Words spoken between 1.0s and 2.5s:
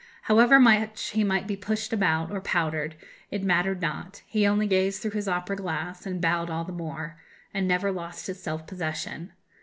he might be pushed about, or